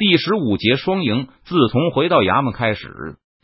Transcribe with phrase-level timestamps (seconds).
[0.00, 1.28] 第十五节双赢。
[1.44, 2.88] 自从回到衙门开始，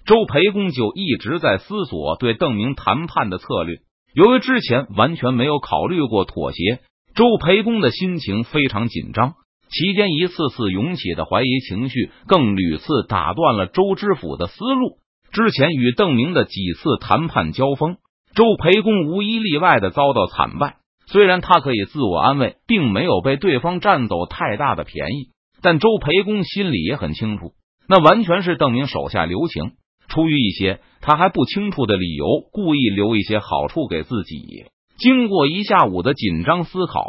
[0.07, 3.77] 周培公就一直在思索对邓明谈判的策略。
[4.15, 6.79] 由于之前完全没有考虑过妥协，
[7.15, 9.35] 周培公的心情非常紧张。
[9.69, 14.97] 期间一次次涌起的怀疑情绪，更屡次打断了周知府的思路。
[15.33, 17.99] 之前与邓明的几次谈判交锋，
[18.35, 20.77] 周培公无一例外的遭到惨败。
[21.07, 25.36] 虽然他可以自我安慰，并没有被对方占走太大的便宜，
[25.67, 27.51] 但周培公心里也很清楚，
[27.89, 29.73] 那完全是邓明手下留情，
[30.07, 34.67] 出于一些他还不清楚的理由，故意留一些好处给自己。
[34.97, 37.03] 经过一下午的紧张思考，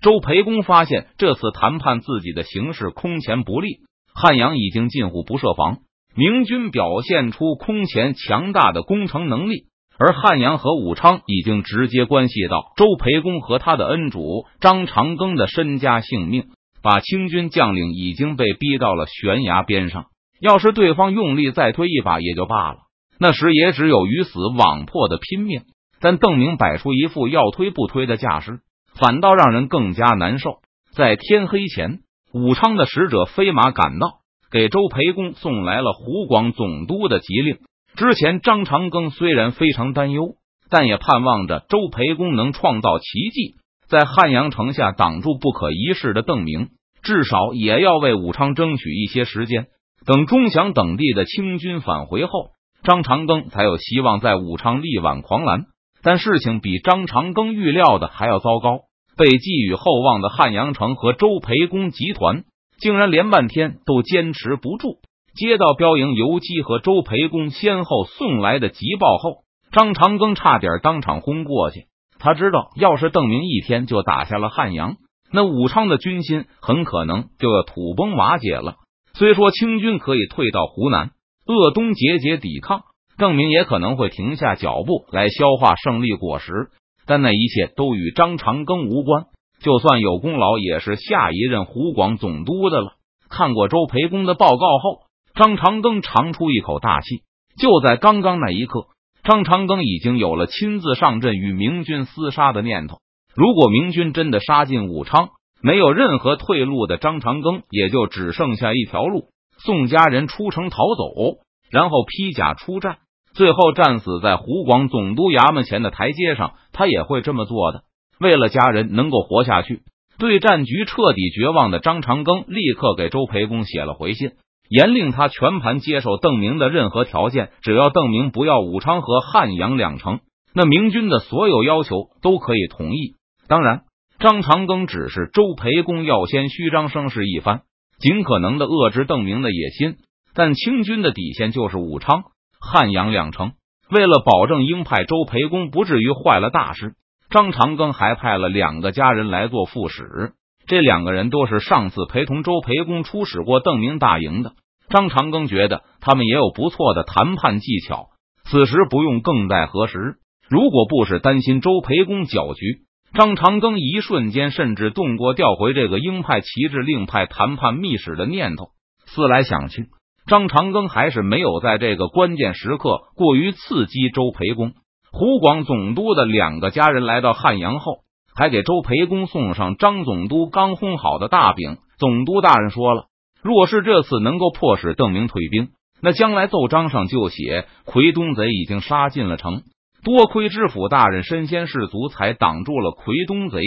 [0.00, 3.78] 周培公发现这次谈判自己的形势空前不利。
[4.14, 5.78] 汉阳已经近乎不设防，
[6.14, 9.64] 明军表现出空前强大的攻城能力。
[9.98, 16.44] 而汉阳和武昌已经直接关系到周培公和他的恩主张长庚的身家性命，
[16.84, 20.04] 把清军将领已经被逼到了悬崖边上。
[20.38, 22.80] 要是对方用力再推一把也就罢了，
[23.18, 25.62] 那时也只有鱼死网破的拼命。
[25.98, 28.60] 但邓明摆出一副要推不推的架势，
[29.00, 30.58] 反倒让人更加难受。
[30.94, 32.00] 在天黑前，
[32.34, 34.18] 武昌的使者飞马赶到，
[34.50, 37.56] 给周培公送来了湖广总督的急令。
[37.96, 40.34] 之前，张长庚虽然非常担忧，
[40.68, 43.54] 但也盼望着周培公能创造奇迹，
[43.94, 46.70] 在汉阳城下挡住不可一世的邓明，
[47.04, 49.66] 至少也要为武昌争取一些时间。
[50.04, 52.48] 等钟祥等地的清军返回后，
[52.82, 55.66] 张长庚才有希望在武昌力挽狂澜。
[56.02, 58.80] 但事情比张长庚预料的还要糟糕，
[59.16, 62.42] 被寄予厚望的汉阳城和周培公集团，
[62.80, 64.96] 竟然连半天都坚持不住。
[65.36, 71.86] 接到标营游击和周培公先后送来的急报后，张长庚差点当场昏过去。
[72.18, 74.96] 他知道，要是邓明一天就打下了汉阳，
[75.32, 78.76] 那武昌的军心很可能就要土崩瓦解了。
[79.14, 81.10] 虽说清军可以退到湖南
[81.46, 82.82] 鄂东节节抵抗，
[83.18, 86.68] 邓明也可能会停下脚步来消化胜利果实，
[87.06, 89.26] 但那一切都与张长庚无关。
[89.60, 92.92] 就算有功劳，也是下一任湖广总督的了。
[93.28, 95.04] 看过周培公的报告后。
[95.36, 97.24] 张长庚长出一口大气。
[97.60, 98.86] 就在刚刚那一刻，
[99.24, 102.98] 张长庚已经有了亲自上阵与明军厮杀的念头。
[103.34, 105.30] 如果明军真的杀进武昌，
[105.62, 111.38] 没有任何退路的张长庚也就只剩下一条路：送家人出城逃走，
[111.70, 112.98] 然后披甲出战，
[113.32, 116.52] 最后战死在湖广总督衙门前的台阶上。
[116.72, 117.84] 他也会这么做的。
[118.20, 119.80] 为了家人能够活下去，
[120.18, 124.32] 对战局彻底绝望的张长庚立刻给周培公写了回信。
[124.68, 130.20] 严令他全盘接受邓明的任何条件，只要邓明不要武昌和汉阳两城，
[130.54, 133.14] 那明军的所有要求都可以同意。
[133.46, 133.82] 当然，
[134.18, 137.62] 张长庚只是周培公要先虚张声势一番，
[137.98, 139.96] 尽可能的遏制邓明的野心。
[140.34, 142.24] 但清军的底线就是武昌、
[142.58, 143.52] 汉阳两城。
[143.90, 146.94] 为了保证鹰派周培公不至于坏了大事，
[147.30, 150.32] 张长庚还派了两个家人来做副使。
[150.66, 154.52] 这两个人都是上次陪同周培公出使过邓明大营的。
[154.88, 158.08] 张长庚觉得他们也有不错的谈判技巧，
[158.44, 160.16] 此时不用更待何时？
[160.48, 162.82] 如果不是担心周培公搅局，
[163.14, 168.66] 张长庚一瞬间甚至动过调回这个鹰派旗帜令派谈判密使的念头。
[169.06, 169.86] 思来想去，
[170.26, 174.72] 张长庚还是没有在这个关键时刻过于刺激周培公。
[175.10, 178.03] 湖广总督的两个家人来到汉阳后。
[178.34, 181.78] 还给周培公送上张总督刚烘好的大饼。
[181.98, 183.06] 总督大人说了，
[183.42, 185.68] 若是这次能够迫使邓明退兵，
[186.02, 189.62] 那将来奏章上就写奎东贼已经杀进了城。
[190.02, 193.60] 多亏知府大人身先士卒，才挡住了奎东贼。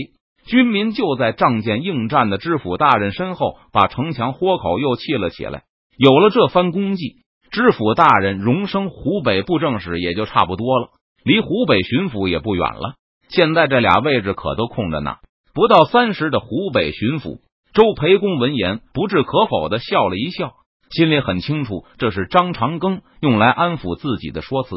[0.46, 5.64] 军民就在仗剑应战的知府大人身后，把城墙豁口又砌了起来。
[5.98, 7.16] 有了这番功绩，
[7.50, 10.90] 知府大人荣升湖北布政使也就差不多了，
[11.24, 12.96] 离湖北巡抚也不远了。
[13.30, 15.16] 现在这俩位置可都空着呢。
[15.54, 17.40] 不到三十的湖北巡抚
[17.74, 20.54] 周培公闻言不置可否的笑了一笑，
[20.92, 24.70] 心里很清楚，这是张长庚用来安抚自己的说辞。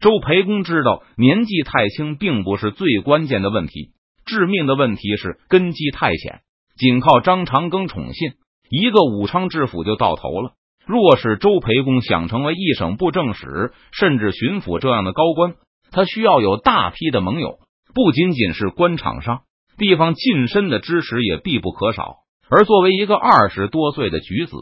[0.00, 3.90] 周培公知道年纪太轻并不是最关键的问题，
[4.24, 6.40] 致命的问题是根基太浅。
[6.76, 8.34] 仅靠张长庚宠信
[8.70, 10.52] 一个武昌知府就到头了。
[10.86, 15.54] 若是周培公想成为一省布政使甚至巡抚这样的高官，
[15.90, 17.58] 他需要有大批的盟友。
[17.98, 19.40] 不仅仅是官场上，
[19.76, 22.18] 地方近身的支持也必不可少。
[22.48, 24.52] 而作为一个二十多岁的举子，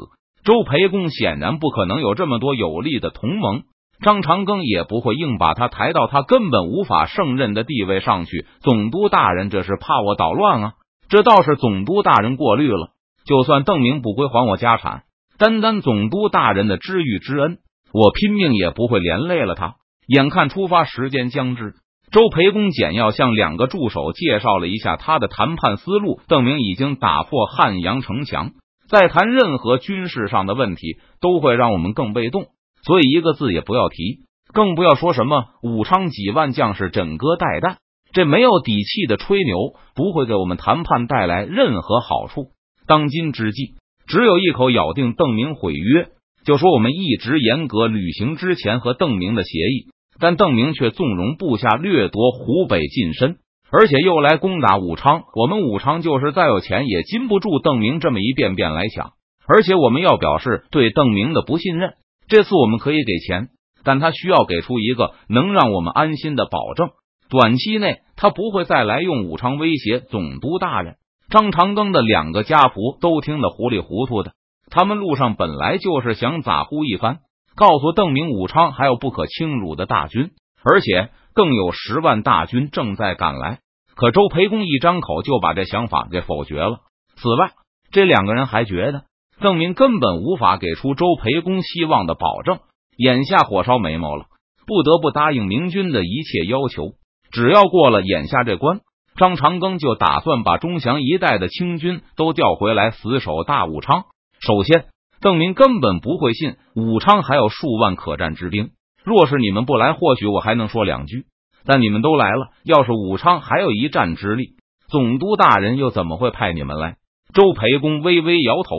[0.42, 3.64] 周培公显然不可能有这么多有力的同盟。
[4.00, 8.46] 张长庚也不会硬把他抬到他根本无法胜任的地位上去。
[8.60, 10.72] 总督大人，这是怕我捣乱啊？
[11.10, 12.92] 这倒是总督大人过虑了。
[13.26, 15.02] 就算邓明不归还我家产，
[15.36, 17.58] 单单总督大人的知遇之恩，
[17.92, 19.74] 我拼命也不会连累了他。
[20.06, 21.74] 眼看出发时间将至，
[22.16, 26.18] 周培公简要向两个助手介绍了一下他的谈判思路。
[26.28, 28.52] 邓明已经打破汉阳城墙，
[28.88, 32.46] 再谈任何军事上的问题，都会让我们更被动，
[32.86, 34.20] 所以一个字也不要提，
[34.54, 37.76] 更不要说什么武昌几万将士枕戈待旦。
[38.14, 42.46] 这没有底气的吹牛，不会给我们谈判带来任何好处。
[42.86, 43.74] 当今之计，
[44.06, 46.08] 只有一口咬定邓明毁约，
[46.46, 53.36] 就说我们一直严格履行之前和邓明的协议，但邓明却纵容部下掠夺湖北近身，
[53.70, 55.24] 而且又来攻打武昌。
[55.34, 59.12] 我们武昌就是再有钱也禁不住邓明这么一遍遍来抢，
[59.46, 61.94] 而且我们要表示对邓明的不信任。
[62.28, 63.48] 这次我们可以给钱，
[63.84, 66.88] 但他需要给出一个能让我们安心的保证。
[67.28, 70.96] 短期内，他不会再来用武昌威胁总督大人。
[71.28, 74.32] 张长庚的两个家仆都听得糊里糊涂的。
[74.70, 77.18] 他们路上本来就是想咋呼一番，
[77.56, 80.30] 告诉邓明武昌还有不可轻辱的大军，
[80.62, 83.60] 而且更有十万大军正在赶来。
[83.94, 86.80] 可周培公一张口就把这想法给否决了。
[87.16, 87.52] 此外，
[87.90, 89.04] 这两个人还觉得
[89.40, 92.58] 邓明根本无法给出周培公希望的保证。
[92.98, 94.26] 眼下火烧眉毛了，
[94.66, 96.92] 不得不答应明军的一切要求。
[97.30, 98.80] 只要过了眼下这关，
[99.16, 104.04] 张长庚就打算把钟祥一带的清军都调回来死守大武昌。
[104.40, 104.86] 首先，
[105.26, 108.70] 邓明根本不会信武昌还有数万可战之兵。
[109.02, 111.24] 若是你们不来，或许我还能说两句。
[111.64, 114.50] 但你们都来了，要是武昌还有一战之力，
[114.86, 116.98] 总督大人又怎么会派你们来？
[117.34, 118.70] 周培公微微摇头，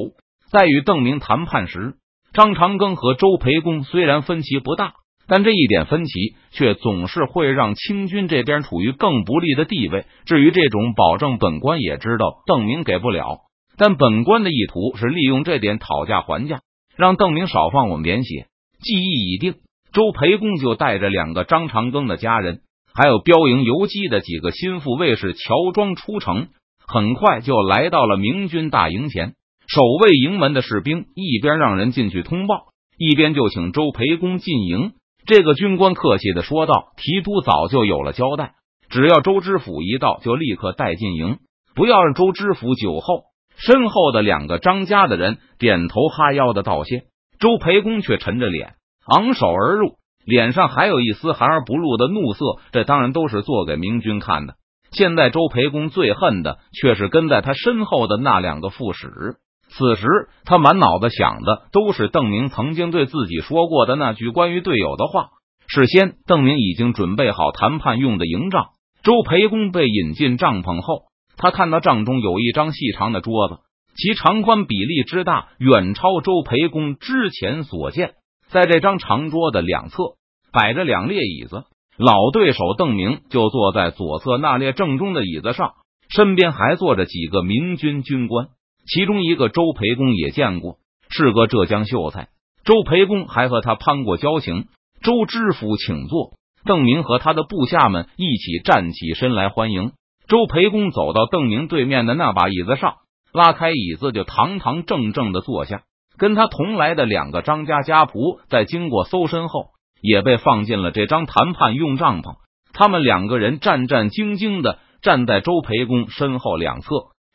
[0.50, 1.96] 在与邓明谈判时，
[2.32, 4.94] 张长庚和周培公虽然分歧不大。
[5.28, 6.14] 但这一点分歧
[6.52, 10.06] 却总是会让清军这边处于更不利的地位。
[10.26, 13.40] 至于这种保证，本官也知道邓明给不了。
[13.78, 16.62] 但本官的意图是利用这点讨价还价，
[16.96, 18.48] 让邓明少放我们点血。
[18.82, 19.56] 计议已定，
[19.94, 22.62] 周培公就带着两个张长庚的家人，
[22.94, 26.48] 还有标营游击的几个心腹卫士乔装出城，
[26.88, 29.36] 很快就来到了明军大营前。
[29.68, 34.94] 守卫营门的士兵一边让人进去通报，一边就请周培公进营。
[35.26, 38.54] 这个军官客气的说道：“提督早就有了交代，
[38.90, 41.38] 只要周知府一到，就立刻带进营，
[41.76, 43.24] 不要让周知府酒后。”
[43.58, 47.06] 身后的两个张家的人点头哈腰的道谢，
[47.40, 48.76] 周培公却沉着脸
[49.08, 49.96] 昂首而入，
[50.26, 52.46] 脸上还有一丝含而不露的怒色。
[52.72, 54.56] 这当然都是做给明君看的。
[54.92, 59.36] 现在周培公最恨的却是跟在他身后的那两个副使。
[59.70, 60.08] 此时，
[60.46, 65.30] 他满脑子想的都是邓明曾经对自己说过的那句关于队友的话。
[65.68, 68.68] 事先，邓明已经准备好谈判用的营帐。
[69.04, 71.04] 周培公被引进帐篷后，
[71.38, 73.60] 他看到帐中有一张细长的桌子，
[73.96, 78.16] 其长宽比例之大，远超周培公之前所见。
[78.50, 80.16] 在这张长桌的两侧
[80.52, 81.66] 摆着两列椅子，
[81.98, 85.74] 老对手邓明就坐在左侧那列正中的椅子上，
[86.10, 88.48] 身边还坐着几个明军军官。
[88.88, 90.78] 其中一个周培公也见过，
[91.10, 92.30] 是个浙江秀才。
[92.64, 94.68] 周培公还和他攀过交情。
[95.02, 96.34] 周知府，请坐。
[96.66, 99.92] 邓明和他的部下们一起站起身来欢迎。
[100.28, 102.96] 周培公走到邓明对面的那把椅子上，
[103.32, 105.84] 拉开椅子就堂堂正正的坐下。
[106.18, 109.68] 跟他同来的两个张家家仆在经过搜身后，
[110.02, 112.36] 也被放进了这张谈判用帐篷。
[112.74, 116.90] 他们两个人战战兢兢的站在周培公身后两侧。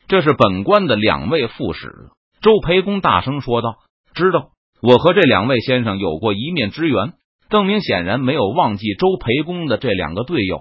[0.07, 1.87] 这是本官的两位副使，
[2.41, 3.77] 周培公大声说道
[4.13, 4.49] ：“知道，
[4.81, 7.13] 我和这两位先生有过一面之缘。”
[7.49, 10.59] 邓明显然没有忘记周培公的这两个队友，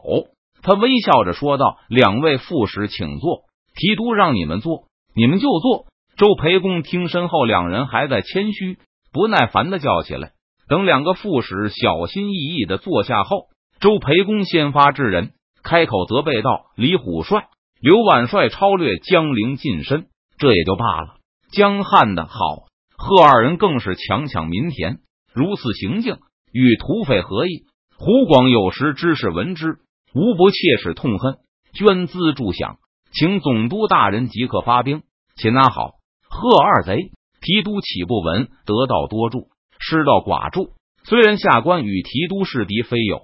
[0.62, 3.42] 他微笑着说道：“两位副使，请坐。
[3.74, 8.78] 提督让你们坐，你们就坐。”周培公听身后两人还在谦虚，
[9.12, 10.32] 不耐烦的叫起来。
[10.68, 13.46] 等两个副使小心翼翼的坐下后，
[13.80, 17.48] 周培公先发制人，开口责备道：“李虎帅。”
[17.82, 20.06] 刘万帅超略江陵近身，
[20.38, 21.16] 这也就罢了。
[21.50, 25.00] 江汉的好，贺二人更是强抢民田，
[25.34, 26.18] 如此行径
[26.52, 27.64] 与土匪何异。
[27.98, 29.78] 胡广有时知事闻之，
[30.14, 31.38] 无不切齿痛恨，
[31.72, 32.76] 捐资助饷，
[33.12, 35.02] 请总督大人即刻发兵，
[35.36, 35.92] 擒拿好
[36.28, 37.10] 贺二贼。
[37.40, 39.48] 提督岂不闻得道多助，
[39.80, 40.74] 失道寡助？
[41.04, 43.20] 虽然下官与提督是敌非友，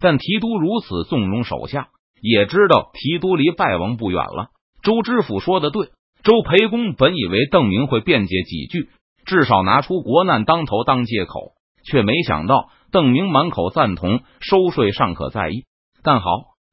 [0.00, 1.88] 但提督如此纵容手下。
[2.22, 4.50] 也知道提督离败亡不远了。
[4.82, 5.88] 周知府说的对，
[6.22, 8.88] 周培公本以为邓明会辩解几句，
[9.24, 11.52] 至少拿出国难当头当借口，
[11.84, 15.64] 却没想到邓明满口赞同，收税尚可在意，
[16.02, 16.26] 但好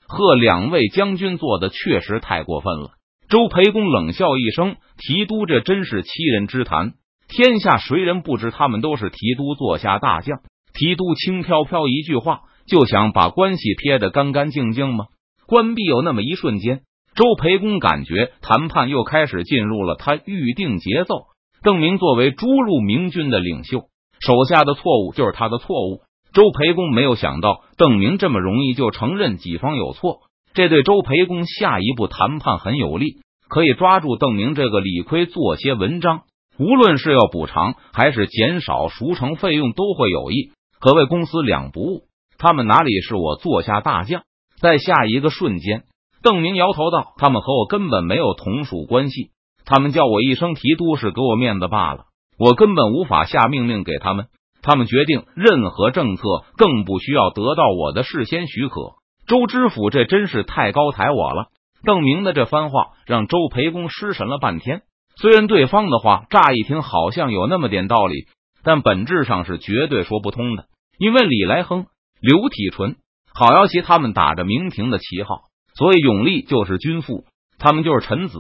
[0.08, 2.92] 贺两位将军做的确实太过分了。
[3.30, 6.94] 周培公冷笑一声：“提督这真是欺人之谈。
[7.28, 10.40] 天下谁人不知他们都是提督座下大将？
[10.74, 15.08] 提督轻飘飘一句话，就想把关系撇得干干净净吗？
[15.46, 16.84] 关闭有那么一瞬间，
[17.16, 21.26] 周培公感觉谈判又开始进入了他预定节奏。
[21.64, 23.90] 邓明作为诸路明军的领袖，
[24.22, 26.04] 手下的错误就是他的错误。
[26.34, 30.20] 周培公没有想到邓明这么容易就承认己方有错，
[30.54, 33.18] 这对周培公下一步谈判很有利，
[33.48, 36.22] 可以抓住邓明这个理亏做些文章。
[36.60, 42.02] 无论是要补偿还是减少赎成费用，都会有益，可谓公司两不误。
[42.40, 44.24] 他们哪里是我坐下大将？
[44.60, 45.84] 在下一个瞬间，
[46.24, 49.30] 邓明摇头道：“他们和我根本没有同属关系，
[49.66, 52.06] 他们叫我一声提督是给我面子罢了，
[52.40, 54.26] 我根本无法下命令给他们。
[54.68, 56.24] 他们决定任何政策，
[56.58, 58.96] 更不需要得到我的事先许可。”
[59.26, 61.48] 周知府这真是太高抬我了。
[61.84, 64.82] 邓明的这番话让周培公失神了半天。
[65.16, 68.28] 虽然对方的话乍一听好像有那么点道理，
[68.64, 70.66] 但本质上是绝对说不通的。
[70.98, 71.86] 因为李来亨、
[72.20, 72.98] 刘体纯、
[73.34, 75.44] 郝瑶琪他们打着明廷的旗号，
[75.76, 77.24] 所以永历就是君父，
[77.58, 78.40] 他们就是臣子，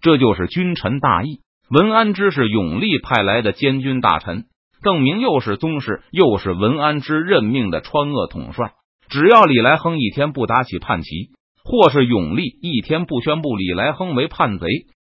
[0.00, 1.40] 这就是君臣大义。
[1.70, 4.44] 文安之是永历派来的监军大臣，
[4.82, 8.72] 邓明又是宗室，又是文安之任命的川鄂统帅。
[9.08, 11.30] 只要李来亨一天不打起叛旗，
[11.64, 14.66] 或是永历一天不宣布李来亨为叛贼。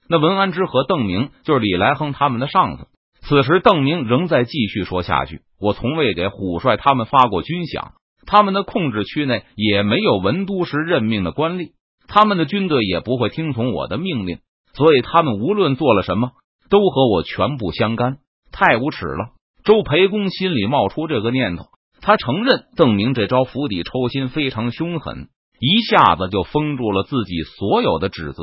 [0.08, 2.86] 那文安之和邓明就是李来亨他们的上司。
[3.20, 7.92] 此时，邓明仍在继续说下去：“我从未给虎帅他们发过军饷，
[8.26, 11.72] 他们的控制区内也没有文都时任命的官吏，
[12.08, 14.38] 他们的军队也不会听从我的命令，
[14.72, 16.30] 所以他们无论做了什么，
[16.70, 18.16] 都和我全部相干，
[18.50, 19.34] 太无耻了。”
[19.70, 21.66] 周培公心里冒出这个念头，
[22.00, 25.28] 他承认邓明这招釜底抽薪非常凶狠，
[25.60, 28.42] 一下子就封住了自己所有的指责。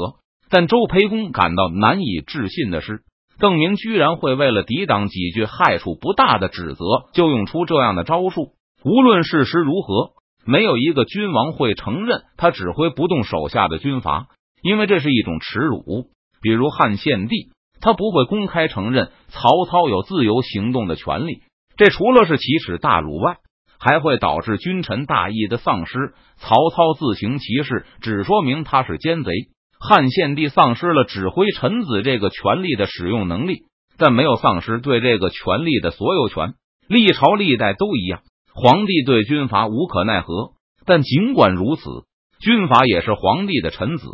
[0.49, 3.01] 但周培公感到难以置信的是，
[3.39, 8.53] 邓明居然会为了抵挡几句害处不大的指责，就用出这样的招数。
[8.85, 10.11] 无论事实如何，
[10.45, 14.27] 没有一个君王会承认他指挥不动手下的军阀，
[14.61, 16.05] 因为这是一种耻辱。
[16.41, 17.49] 比如汉献帝，
[17.81, 21.41] 他不会公开承认曹操有自由行动的权利，
[21.77, 23.37] 这除了是奇耻大辱外，
[23.79, 26.13] 还会导致君臣大义的丧失。
[26.37, 29.31] 曹操自行其事，只说明他是奸贼。
[29.79, 33.65] 汉献帝丧失了指挥臣子这个权力的使用能力，
[33.97, 36.55] 但没有丧失对这个权力的所有权。
[36.87, 38.21] 历朝历代都一样，
[38.53, 40.53] 皇帝对军阀无可奈何。
[40.85, 41.83] 但尽管如此，
[42.39, 44.05] 军阀也是皇帝的臣子，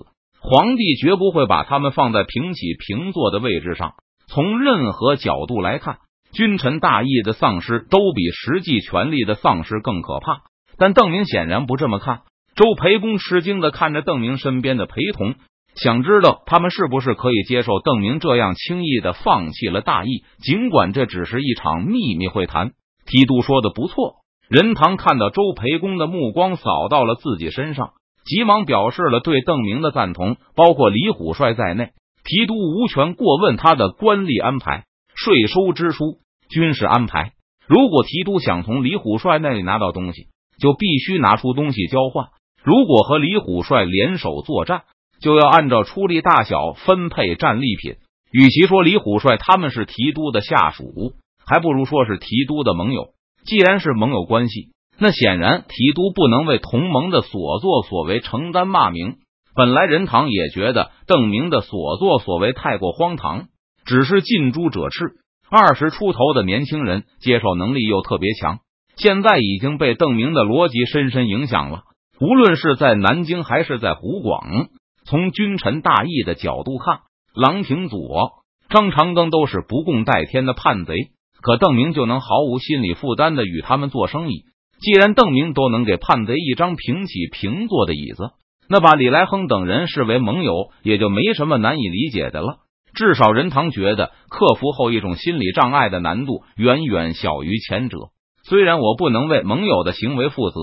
[0.45, 3.93] 皇帝绝不会把他们放在平起平坐的位置上。
[4.27, 5.99] 从任何角度来看，
[6.33, 10.41] 君臣大义的丧失都比实际权力的丧失更可怕。
[10.77, 12.23] 但邓明显然不这么看。
[12.55, 15.35] 周培公吃惊的看着邓明身边的陪同。
[15.75, 20.23] 想知道他们是不是可以接受邓明这样轻易的放弃了大义？
[20.43, 22.71] 尽管这只是一场秘密会谈。
[23.05, 24.17] 提督说的不错。
[24.49, 27.93] 任堂看到周培公的目光扫到了自己身上，
[28.25, 30.37] 急忙表示了对邓明的赞同。
[30.55, 31.91] 包括李虎帅在内，
[32.23, 37.33] 提督无权过问他的官吏安排、税收支出、军事安排。
[37.67, 40.27] 如果提督想从李虎帅那里拿到东西，
[40.59, 42.27] 就必须拿出东西交换。
[42.63, 44.83] 如果和李虎帅联手作战，
[45.21, 47.95] 就要按照出力大小分配战利品。
[48.31, 51.13] 与其说李虎帅他们是提督的下属，
[51.45, 53.09] 还不如说是提督的盟友。
[53.45, 59.15] 既然是盟友关系，那显然提督不能为同盟的所作所为承担骂名。
[59.55, 63.45] 本来任堂也觉得邓明的所作所为太过荒唐，
[63.85, 65.15] 只是近朱者赤，
[65.49, 68.59] 二十出头的年轻人接受能力又特别强，
[68.95, 71.83] 现在已经被邓明的逻辑深深影响了。
[72.19, 74.69] 无论是在南京还是在湖广。
[75.05, 77.01] 从君臣大义的角度看，
[77.35, 78.31] 郎廷佐、
[78.69, 80.95] 张长庚都是不共戴天的叛贼，
[81.41, 84.45] 可邓明就能毫无心理负担的与他们做生意。
[84.83, 88.31] 既然邓明都能给叛贼一张平起平坐的椅子，
[88.67, 92.57] 那把李来亨等人视为盟友，也就没什么难以理解的了。
[92.93, 98.09] 至少任堂觉得，克服后一种心理障碍的难度远远小于前者。
[98.43, 100.59] 虽然我不能为盟友的行为负责，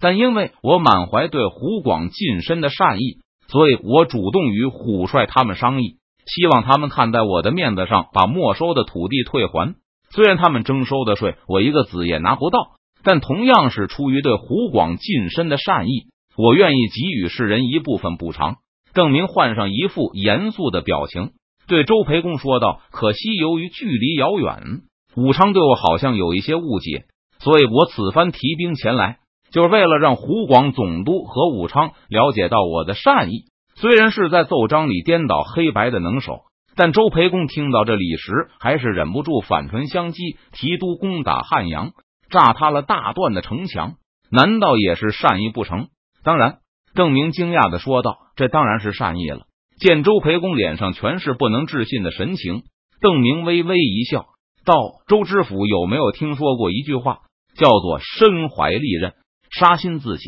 [0.00, 3.18] 但因为我满怀对湖广近身的善意。
[3.48, 5.96] 所以我主动与虎帅他们商议，
[6.26, 9.74] 希望他们看在我的面子上，把没收的土地退还。
[10.10, 18.56] 虽然他们征收的税我一个子也拿不到，但同样是出于对湖广近身的善意，我愿意给予世人一部分补偿。
[18.94, 21.30] 郑明换上一副严肃的表情，
[21.66, 24.80] 对周培公说道：“可惜由于距离遥远，
[25.16, 27.04] 武昌对我好像有一些误解，
[27.38, 29.18] 所以我此番提兵前来。”
[29.50, 33.44] 就是为了让湖广总督和武昌了解到我的善意，
[33.76, 36.40] 虽然是在奏章里颠倒黑白的能手，
[36.76, 41.92] 但周培公听到这里时，还是忍不住反唇相讥：提督攻打汉阳，
[42.30, 43.94] 炸塌了大段的城墙，
[44.30, 45.88] 难道也是善意不成？
[46.22, 46.58] 当然，
[46.94, 49.42] 郑明惊讶的说道：“这当然是善意了。”
[49.80, 52.62] 见周培公脸上全是不能置信的神情，
[53.00, 54.26] 邓明微微一笑，
[54.64, 54.74] 道
[55.06, 57.20] ：“周知府有没有听说过一句话，
[57.56, 59.14] 叫做‘身怀利刃，
[59.50, 60.24] 杀心自起’？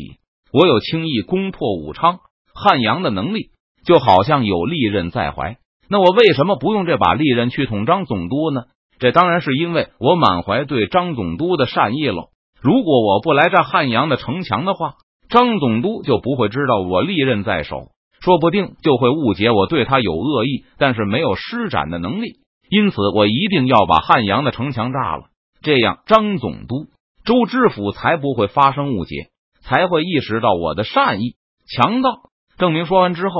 [0.53, 2.19] 我有轻易攻破武昌、
[2.53, 3.51] 汉阳的能力，
[3.85, 5.57] 就好像有利刃在怀。”
[5.89, 8.61] 那我为什么不用这把利刃去捅张总督呢？
[9.01, 12.29] 这当然是因为我满怀对张总督的善意喽。
[12.61, 14.93] 如果我不来这汉阳的城墙的话，
[15.27, 17.87] 张总督就不会知道我利刃在手，
[18.21, 22.41] 说不定就会误解我对他有恶意，但是没有施展的能力。
[22.69, 25.23] 因此，我一定要把汉阳的城墙炸了，
[25.63, 26.85] 这样张总督、
[27.25, 29.31] 周知府才不会发生误解，
[29.63, 31.33] 才会意识到我的善意。
[31.67, 32.11] 强盗
[32.59, 33.33] 证明说完之后。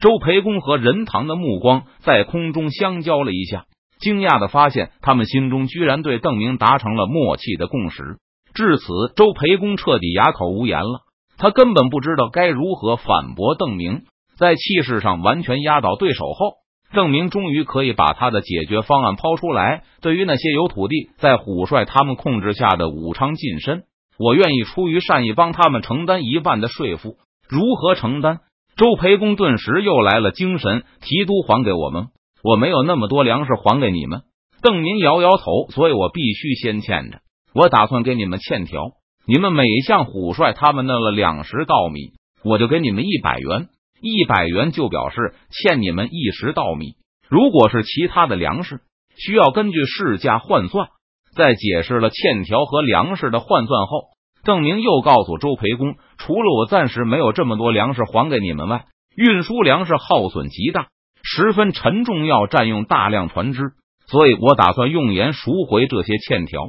[0.00, 3.64] 周培公和任堂的目光在空中相交了一下，
[4.04, 8.18] 惊讶的发现他们心中居然对邓明达成了默契的共识。
[8.54, 8.84] 至此，
[9.16, 11.00] 周培公彻底哑口无言了。
[11.38, 14.02] 他根本不知道该如何反驳邓明。
[14.36, 16.54] 在气势上完全压倒对手后，
[16.92, 19.82] 邓明终于可以把他的解决方案抛出来。
[20.00, 23.84] 对于那些有土地在虎帅他们控制下的武昌近身，
[24.18, 27.16] 我愿意出于善意帮他们承担一半的税赋。
[27.48, 28.40] 如何承担？
[28.76, 32.06] 周培公顿时又来了精神，提督还给我们，
[32.44, 34.22] 我没有那么多粮食还给你们。
[34.60, 37.20] 邓明摇摇头，所以我必须先欠着。
[37.54, 38.92] 我打算给你们欠条，
[39.26, 42.12] 你们每向虎帅他们弄了两石稻米，
[42.44, 43.68] 我就给你们一百元，
[44.00, 46.96] 一百元就表示欠你们一石稻米。
[47.28, 48.80] 如果是其他的粮食，
[49.16, 50.88] 需要根据市价换算。
[51.34, 54.14] 在解释了欠条和粮食的换算后。
[54.44, 58.84] 邓明又告诉周培公，除了我暂时没有这么多粮食还给你们外，
[59.16, 60.88] 运输粮食耗损极大，
[61.24, 63.72] 十分沉重，要占用大量船只，
[64.06, 66.60] 所以我打算用盐赎回这些欠条。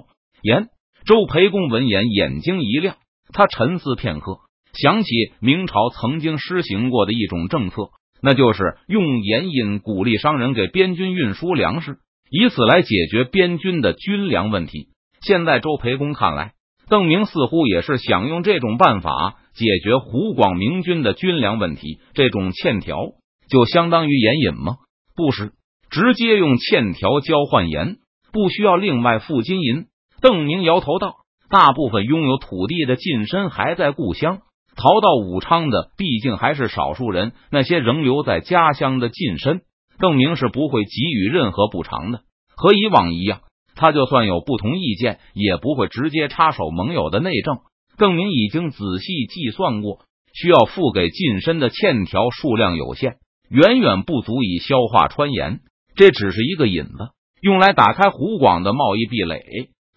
[0.42, 0.68] 盐。
[1.06, 2.96] 周培公闻言眼睛一亮，
[3.32, 4.38] 他沉思片刻，
[4.74, 7.90] 想起明朝曾经施行过的一种政策，
[8.24, 11.98] 那就是用盐引鼓励商人给边军运输粮食，
[12.32, 14.88] 以此来解决边军的军粮问题。
[15.22, 16.54] 现在周培公看来。
[16.88, 22.00] 邓明似乎也是想用这种办法解决湖广明军的军粮问题。
[22.14, 22.98] 这种欠条
[23.50, 24.78] 就相当于盐引吗？
[25.16, 25.54] 不是，
[25.90, 27.98] 直接用欠条交换盐，
[28.32, 29.86] 不需要另外付金银。
[30.22, 31.16] 邓明摇头道
[31.50, 34.40] ：“大部分拥有土地的近身还在故乡，
[34.76, 37.34] 逃到武昌的毕竟还是少数人。
[37.52, 39.62] 那些仍留在家乡的近身，
[40.00, 42.22] 邓明是不会给予任何补偿的，
[42.56, 43.42] 和以往一样。”
[43.78, 47.58] 他就算有不同意见，也不会直接插手盟友的内政。
[47.98, 50.00] 邓明已经仔细计算过，
[50.34, 53.18] 需要付给近身的欠条数量有限，
[53.50, 55.60] 远远不足以消化川盐。
[55.96, 57.10] 这只是一个引子，
[57.42, 59.42] 用来打开湖广的贸易壁垒，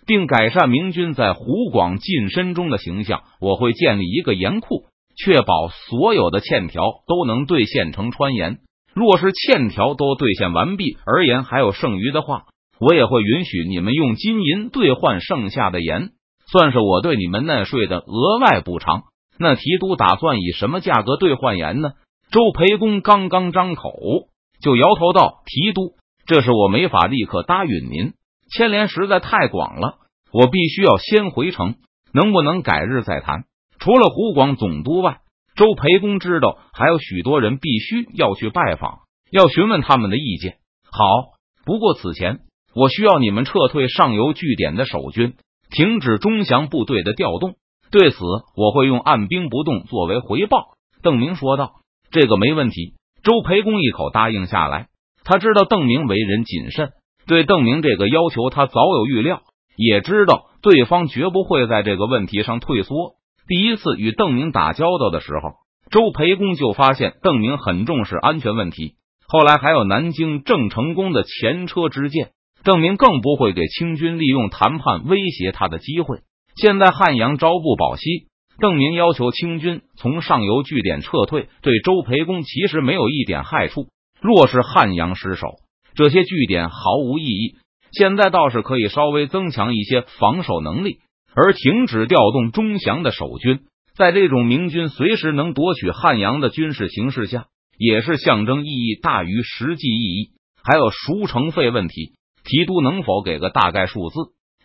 [0.07, 3.23] 并改善明军在湖广近身中的形象。
[3.41, 4.85] 我会建立一个盐库，
[5.17, 8.59] 确保所有的欠条都能兑现成川盐。
[8.95, 12.45] 若是欠条都兑现完毕，而言还有剩余的话。
[12.81, 16.11] 我也会允许你们用金银兑换剩下的盐，
[16.53, 19.03] 算是我对你们纳税的额外补偿。
[19.37, 21.91] 那提督打算以什么价格兑换盐呢？
[22.31, 23.91] 周培公刚刚张口，
[24.61, 25.95] 就摇头道：“提督，
[26.27, 28.13] 这是我没法立刻答应您，
[28.53, 29.97] 牵连实在太广了，
[30.31, 31.77] 我必须要先回城，
[32.13, 33.45] 能不能改日再谈？”
[33.81, 35.21] 除了湖广总督外，
[35.57, 38.99] 周培公知道还有许多人必须要去拜访，
[39.31, 40.59] 要询问他们的意见。
[40.91, 41.05] 好，
[41.65, 42.41] 不过此前。
[42.75, 45.35] 我需要你们撤退上游据点的守军，
[45.71, 47.55] 停止中祥部队的调动。
[47.91, 48.19] 对此，
[48.55, 51.73] 我会用按兵不动作为回报。”邓明说道。
[52.11, 54.87] “这个没问题。”周培公一口答应下来。
[55.25, 56.91] 他知道邓明为人谨慎，
[57.27, 59.43] 对邓明这个要求他早有预料，
[59.77, 63.15] 也知道对方绝不会在这个问题上退缩。
[63.47, 65.55] 第一次与邓明打交道的时候，
[65.91, 68.95] 周培公就发现邓明很重视安全问题。
[69.27, 72.31] 后来还有南京郑成功的前车之鉴。
[72.65, 76.19] 邓明更不会给清军利用谈判威胁他的机会。
[76.57, 78.28] 现在汉阳朝不保夕，
[78.61, 83.87] 邓明要求清军从上游据点撤退，对周培公其实没有一点害处。
[84.21, 85.47] 若是汉阳失守，
[85.95, 87.57] 这些据点毫无意义。
[87.93, 90.99] 现在倒是可以稍微增强一些防守能力，
[91.35, 93.61] 而停止调动钟祥的守军，
[93.97, 97.47] 在这种明军随时能夺取汉阳的军事形势下，
[97.79, 100.31] 也是象征意义大于实际意义。
[100.63, 102.13] 还有赎城费问题。
[102.45, 104.17] 提督能否给个大概数字？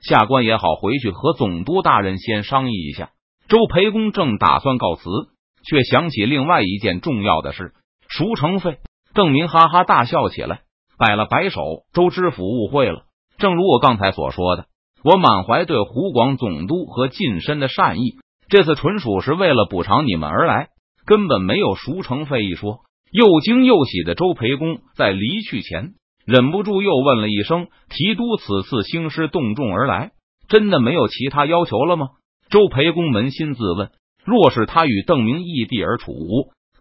[0.01, 3.11] 下官也好回去和总督大人先商议一下。
[3.53, 5.03] 周培公正打算告辞，
[5.63, 7.73] 却想起另外一件重要的事——
[8.09, 8.79] 赎城费。
[9.13, 10.61] 郑明哈哈大笑起来，
[10.97, 11.61] 摆了摆手，
[11.93, 13.03] 周知府误会了。
[13.37, 14.65] 正如我刚才所说的，
[15.03, 18.15] 我满怀对湖广总督和近身的善意，
[18.49, 20.69] 这次纯属是为了补偿你们而来，
[21.05, 22.79] 根本没有赎城费一说。
[23.11, 25.91] 又惊又喜的周培公在离去前，
[26.25, 30.13] 忍不住又问了一声：“提督此次兴师动众而来，
[30.47, 32.07] 真的没有其他要求了吗？”
[32.53, 33.89] 周培公扪心自问：
[34.23, 36.13] 若是他与邓明异地而处，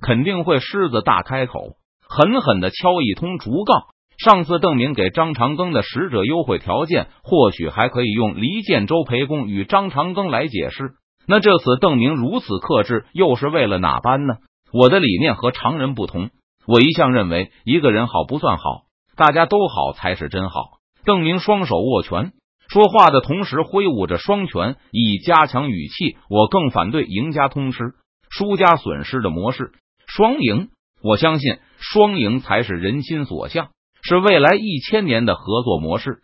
[0.02, 3.84] 肯定会狮子大开口，狠狠的敲一通竹杠。
[4.22, 10.90] 上次邓明给张长庚的使者优惠条件，或许还可以用离间周培公与张长庚来解释。
[11.26, 14.34] 那这次邓明如此克制，又是为了哪般呢？
[14.74, 16.28] 我的理念和常人不同，
[16.66, 18.82] 我一向认为一个人好不算好，
[19.16, 20.64] 大家都好才是真好。
[21.06, 22.32] 邓明双手握拳，
[22.72, 26.16] 说话的同时挥舞着双拳，以加强语气。
[26.30, 27.92] 我更反对赢家通吃、
[28.30, 29.72] 输家损失的模式，
[30.06, 30.70] 双赢。
[31.02, 33.68] 我相信双赢才是人心所向，
[34.02, 36.22] 是未来一千年的合作模式。